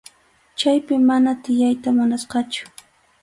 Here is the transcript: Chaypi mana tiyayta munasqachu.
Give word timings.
Chaypi 0.61 0.95
mana 1.09 1.31
tiyayta 1.43 1.89
munasqachu. 1.97 2.63